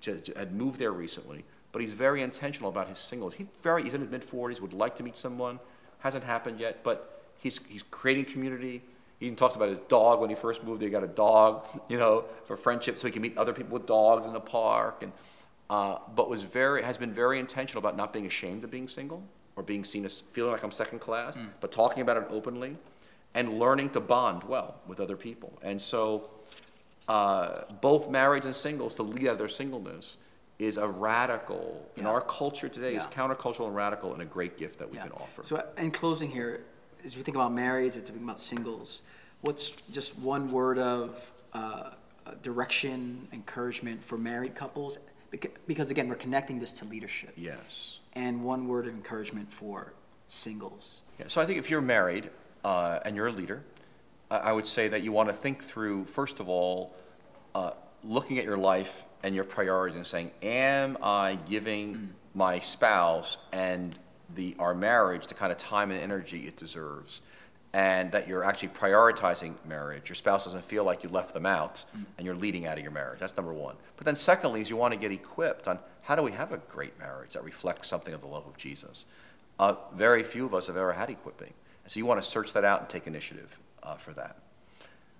j- 0.00 0.20
j- 0.20 0.32
had 0.36 0.52
moved 0.54 0.78
there 0.78 0.92
recently, 0.92 1.44
but 1.72 1.80
he's 1.82 1.92
very 1.92 2.22
intentional 2.22 2.68
about 2.70 2.88
his 2.88 2.98
singles. 2.98 3.34
He 3.34 3.46
very, 3.62 3.82
he's 3.84 3.94
in 3.94 4.00
his 4.00 4.10
mid 4.10 4.22
40s, 4.22 4.60
would 4.60 4.72
like 4.72 4.94
to 4.96 5.02
meet 5.02 5.16
someone, 5.16 5.58
hasn't 6.00 6.24
happened 6.24 6.58
yet, 6.60 6.82
but 6.82 7.19
he's, 7.40 7.60
he's 7.68 7.82
creating 7.82 8.26
community. 8.26 8.82
He 9.18 9.26
even 9.26 9.36
talks 9.36 9.56
about 9.56 9.68
his 9.68 9.80
dog 9.80 10.20
when 10.20 10.30
he 10.30 10.36
first 10.36 10.62
moved 10.64 10.80
there. 10.80 10.88
He 10.88 10.92
got 10.92 11.04
a 11.04 11.08
dog, 11.08 11.66
you 11.88 11.98
know, 11.98 12.24
for 12.46 12.56
friendship, 12.56 12.96
so 12.96 13.06
he 13.08 13.12
can 13.12 13.22
meet 13.22 13.36
other 13.36 13.52
people 13.52 13.72
with 13.72 13.86
dogs 13.86 14.26
in 14.26 14.32
the 14.32 14.40
park. 14.40 15.02
And, 15.02 15.12
uh, 15.68 15.98
but 16.14 16.30
was 16.30 16.42
very, 16.42 16.82
has 16.82 16.96
been 16.98 17.12
very 17.12 17.38
intentional 17.38 17.80
about 17.80 17.96
not 17.96 18.12
being 18.12 18.26
ashamed 18.26 18.64
of 18.64 18.70
being 18.70 18.88
single 18.88 19.22
or 19.56 19.62
being 19.62 19.84
seen 19.84 20.04
as 20.06 20.20
feeling 20.20 20.52
like 20.52 20.62
I'm 20.62 20.70
second 20.70 21.00
class, 21.00 21.38
but 21.60 21.72
talking 21.72 22.02
about 22.02 22.16
it 22.16 22.24
openly 22.30 22.76
and 23.34 23.58
learning 23.58 23.90
to 23.90 24.00
bond 24.00 24.42
well 24.44 24.76
with 24.86 25.00
other 25.00 25.16
people. 25.16 25.58
And 25.62 25.80
so, 25.80 26.30
uh, 27.08 27.62
both 27.80 28.08
marrieds 28.08 28.44
and 28.44 28.54
singles 28.54 28.94
to 28.96 29.02
lead 29.02 29.26
out 29.26 29.32
of 29.32 29.38
their 29.38 29.48
singleness 29.48 30.16
is 30.58 30.76
a 30.76 30.86
radical 30.86 31.88
in 31.96 32.04
Yeah. 32.04 32.10
our 32.10 32.20
culture 32.20 32.68
today 32.68 32.94
is 32.94 33.06
countercultural 33.06 33.66
and 33.66 33.74
radical 33.74 34.12
and 34.12 34.22
a 34.22 34.26
great 34.26 34.56
gift 34.56 34.78
that 34.78 34.90
we 34.90 34.96
Yeah. 34.96 35.04
can 35.04 35.12
offer. 35.12 35.42
So, 35.42 35.56
uh, 35.56 35.66
in 35.78 35.90
closing 35.90 36.30
here, 36.30 36.64
as 37.04 37.16
we 37.16 37.22
think 37.22 37.36
about 37.36 37.52
marrieds, 37.52 37.96
as 37.96 38.02
we 38.02 38.10
think 38.10 38.22
about 38.22 38.40
singles, 38.40 39.02
what's 39.42 39.70
just 39.92 40.18
one 40.18 40.50
word 40.50 40.78
of 40.78 41.30
uh, 41.52 41.90
uh, 42.26 42.32
direction, 42.42 43.26
encouragement 43.32 44.02
for 44.02 44.18
married 44.18 44.54
couples? 44.54 44.98
Because 45.66 45.90
again, 45.90 46.08
we're 46.08 46.16
connecting 46.16 46.58
this 46.58 46.72
to 46.74 46.84
leadership. 46.86 47.32
yes. 47.36 47.98
And 48.14 48.42
one 48.42 48.66
word 48.66 48.88
of 48.88 48.94
encouragement 48.94 49.52
for 49.52 49.94
singles. 50.26 51.02
Yeah, 51.20 51.26
so 51.28 51.40
I 51.40 51.46
think 51.46 51.60
if 51.60 51.70
you're 51.70 51.80
married 51.80 52.28
uh, 52.64 52.98
and 53.04 53.14
you're 53.14 53.28
a 53.28 53.32
leader, 53.32 53.62
I, 54.30 54.38
I 54.38 54.52
would 54.52 54.66
say 54.66 54.88
that 54.88 55.02
you 55.02 55.12
want 55.12 55.28
to 55.28 55.32
think 55.32 55.62
through, 55.62 56.06
first 56.06 56.40
of 56.40 56.48
all, 56.48 56.92
uh, 57.54 57.72
looking 58.02 58.38
at 58.38 58.44
your 58.44 58.56
life 58.56 59.04
and 59.22 59.34
your 59.34 59.44
priorities 59.44 59.96
and 59.96 60.06
saying, 60.06 60.32
am 60.42 60.98
I 61.02 61.38
giving 61.48 62.14
my 62.34 62.58
spouse 62.58 63.38
and 63.52 63.96
the, 64.34 64.56
our 64.58 64.74
marriage 64.74 65.26
the 65.26 65.34
kind 65.34 65.52
of 65.52 65.58
time 65.58 65.90
and 65.90 66.00
energy 66.00 66.46
it 66.46 66.56
deserves? 66.56 67.22
And 67.72 68.10
that 68.10 68.26
you're 68.26 68.42
actually 68.42 68.70
prioritizing 68.70 69.54
marriage. 69.64 70.08
Your 70.08 70.16
spouse 70.16 70.44
doesn't 70.44 70.64
feel 70.64 70.82
like 70.82 71.04
you 71.04 71.08
left 71.08 71.32
them 71.32 71.46
out 71.46 71.84
and 72.18 72.26
you're 72.26 72.34
leading 72.34 72.66
out 72.66 72.78
of 72.78 72.82
your 72.82 72.90
marriage. 72.90 73.20
That's 73.20 73.36
number 73.36 73.52
one. 73.52 73.76
But 73.96 74.06
then, 74.06 74.16
secondly, 74.16 74.60
is 74.60 74.70
you 74.70 74.76
want 74.76 74.92
to 74.92 74.98
get 74.98 75.12
equipped 75.12 75.68
on 75.68 75.78
how 76.02 76.16
do 76.16 76.22
we 76.22 76.32
have 76.32 76.50
a 76.50 76.56
great 76.56 76.98
marriage 76.98 77.34
that 77.34 77.44
reflects 77.44 77.86
something 77.86 78.12
of 78.12 78.22
the 78.22 78.26
love 78.26 78.44
of 78.44 78.56
Jesus? 78.56 79.06
Uh, 79.60 79.74
very 79.94 80.24
few 80.24 80.46
of 80.46 80.54
us 80.54 80.66
have 80.66 80.76
ever 80.76 80.92
had 80.92 81.10
equipping. 81.10 81.52
So 81.86 81.98
you 81.98 82.06
want 82.06 82.22
to 82.22 82.28
search 82.28 82.52
that 82.54 82.64
out 82.64 82.80
and 82.80 82.88
take 82.88 83.06
initiative 83.06 83.58
uh, 83.82 83.94
for 83.94 84.12
that. 84.14 84.36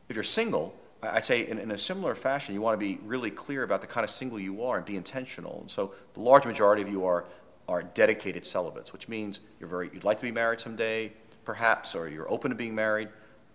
If 0.08 0.16
you're 0.16 0.22
single, 0.24 0.74
I'd 1.02 1.24
say 1.24 1.46
in, 1.46 1.58
in 1.58 1.70
a 1.70 1.78
similar 1.78 2.14
fashion, 2.14 2.54
you 2.54 2.60
want 2.60 2.74
to 2.74 2.84
be 2.84 2.98
really 3.04 3.30
clear 3.30 3.62
about 3.62 3.80
the 3.80 3.86
kind 3.86 4.04
of 4.04 4.10
single 4.10 4.40
you 4.40 4.64
are 4.64 4.76
and 4.76 4.84
be 4.84 4.96
intentional. 4.96 5.60
And 5.60 5.70
so 5.70 5.94
the 6.14 6.20
large 6.20 6.46
majority 6.46 6.82
of 6.82 6.88
you 6.88 7.04
are, 7.04 7.24
are 7.70 7.82
dedicated 7.82 8.44
celibates, 8.44 8.92
which 8.92 9.08
means 9.08 9.40
you're 9.60 9.68
very, 9.68 9.88
you'd 9.94 10.04
like 10.04 10.18
to 10.18 10.24
be 10.24 10.32
married 10.32 10.60
someday, 10.60 11.12
perhaps, 11.44 11.94
or 11.94 12.08
you're 12.08 12.30
open 12.30 12.50
to 12.50 12.56
being 12.56 12.74
married, 12.74 13.08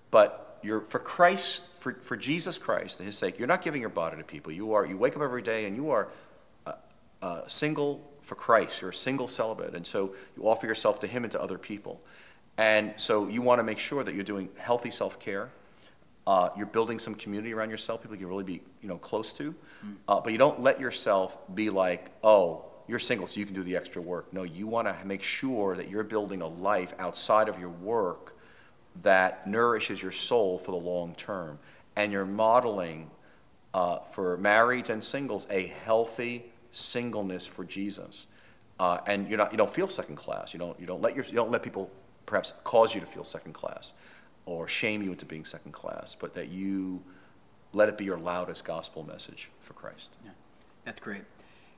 but 0.10 0.58
you're 0.64 0.82
for 0.82 1.00
Christ, 1.00 1.66
for, 1.80 1.94
for 2.02 2.16
Jesus 2.16 2.58
Christ 2.58 3.00
and 3.00 3.06
his 3.06 3.18
sake, 3.18 3.38
you're 3.38 3.48
not 3.48 3.62
giving 3.62 3.82
your 3.82 3.90
body 3.90 4.18
to 4.18 4.24
people. 4.24 4.54
You 4.54 4.74
are, 4.74 4.86
you 4.86 4.98
wake 4.98 5.18
up 5.18 5.22
every 5.22 5.42
day 5.42 5.66
and 5.66 5.76
you 5.76 5.92
are 5.92 6.08
uh, 6.66 6.74
uh, 7.22 7.42
single 7.48 8.10
for 8.22 8.36
Christ. 8.36 8.82
You're 8.82 8.92
a 8.92 8.94
single 8.94 9.28
celibate. 9.28 9.76
And 9.76 9.86
so 9.86 10.16
you 10.38 10.48
offer 10.48 10.66
yourself 10.66 11.00
to 11.02 11.08
him 11.08 11.24
and 11.24 11.32
to 11.34 11.42
other 11.42 11.58
people. 11.58 12.02
And 12.58 12.94
so 12.96 13.28
you 13.28 13.42
want 13.42 13.60
to 13.60 13.64
make 13.64 13.80
sure 13.80 14.04
that 14.04 14.16
you're 14.16 14.24
doing 14.24 14.48
healthy 14.56 14.92
self-care. 14.92 15.50
Uh, 16.26 16.50
you're 16.58 16.66
building 16.66 17.00
some 17.00 17.16
community 17.16 17.54
around 17.54 17.70
yourself, 17.70 18.02
people 18.02 18.16
you 18.16 18.22
can 18.22 18.30
really 18.30 18.44
be, 18.44 18.62
you 18.82 18.88
know, 18.88 18.98
close 18.98 19.34
to. 19.34 19.54
Uh, 20.08 20.20
but 20.22 20.32
you 20.32 20.40
don't 20.40 20.62
let 20.62 20.80
yourself 20.80 21.38
be 21.54 21.70
like, 21.70 22.12
oh, 22.24 22.66
you're 22.88 23.00
single, 23.00 23.26
so 23.28 23.40
you 23.40 23.46
can 23.46 23.56
do 23.56 23.64
the 23.64 23.76
extra 23.76 24.02
work. 24.02 24.32
No, 24.32 24.44
you 24.44 24.68
want 24.68 24.88
to 24.88 25.06
make 25.06 25.24
sure 25.24 25.76
that 25.76 25.90
you're 25.90 26.04
building 26.04 26.42
a 26.42 26.48
life 26.48 26.94
outside 27.00 27.50
of 27.50 27.60
your 27.60 27.70
work 27.70 28.38
that 29.02 29.48
nourishes 29.48 30.02
your 30.02 30.12
soul 30.12 30.60
for 30.60 30.72
the 30.72 30.78
long 30.78 31.16
term. 31.16 31.60
And 31.96 32.12
you're 32.12 32.26
modeling 32.26 33.10
uh, 33.74 34.00
for 34.12 34.38
marrieds 34.38 34.90
and 34.90 35.04
singles 35.04 35.48
a 35.50 35.68
healthy 35.84 36.46
singleness 36.72 37.46
for 37.46 37.64
Jesus. 37.64 38.28
Uh, 38.80 39.00
and 39.08 39.28
you're 39.28 39.38
not, 39.38 39.52
you 39.52 39.58
don't 39.58 39.74
feel 39.74 39.88
second 39.88 40.16
class. 40.16 40.54
You 40.54 40.60
don't, 40.60 40.80
you, 40.80 40.86
don't 40.86 41.02
let 41.02 41.16
your, 41.16 41.26
you 41.26 41.34
don't 41.34 41.52
let 41.52 41.64
people 41.64 41.90
perhaps 42.26 42.54
cause 42.64 42.94
you 42.94 43.02
to 43.02 43.08
feel 43.08 43.24
second 43.24 43.54
class 43.54 43.94
or 44.46 44.68
shame 44.68 45.02
you 45.02 45.12
into 45.12 45.26
being 45.26 45.46
second 45.46 45.72
class, 45.72 46.16
but 46.16 46.34
that 46.34 46.50
you 46.50 47.02
let 47.74 47.90
it 47.90 47.98
be 47.98 48.06
your 48.06 48.18
loudest 48.18 48.64
gospel 48.64 49.04
message 49.04 49.50
for 49.60 49.74
Christ. 49.74 50.16
Yeah, 50.24 50.32
that's 50.84 51.00
great. 51.00 51.22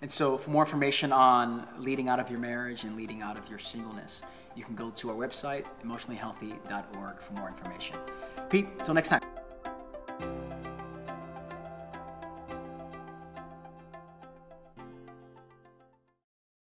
And 0.02 0.12
so, 0.12 0.38
for 0.38 0.52
more 0.52 0.64
information 0.64 1.12
on 1.12 1.68
leading 1.80 2.08
out 2.08 2.20
of 2.20 2.30
your 2.30 2.40
marriage 2.40 2.84
and 2.84 2.96
leading 2.96 3.22
out 3.22 3.38
of 3.38 3.50
your 3.50 3.60
singleness, 3.60 4.22
you 4.56 4.64
can 4.64 4.76
go 4.76 4.92
to 4.92 5.10
our 5.10 5.16
website, 5.16 5.66
emotionallyhealthy.org, 5.84 7.20
for 7.20 7.34
more 7.34 7.48
information. 7.48 7.98
Pete, 8.50 8.68
until 8.78 8.94
next 8.94 9.10
time. 9.10 9.37